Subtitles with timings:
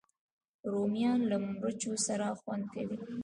[0.71, 2.97] رومیان له مرچو سره خوند کوي